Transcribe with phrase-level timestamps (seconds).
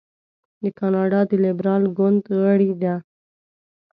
[0.61, 2.95] د کاناډا د لیبرال ګوند غړې ده.